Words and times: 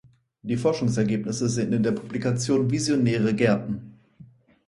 Die 0.41 0.57
Forschungsergebnisse 0.57 1.47
sind 1.47 1.71
in 1.75 1.83
der 1.83 1.91
Publikation 1.91 2.71
"Visionäre 2.71 3.35
Gärten. 3.35 3.99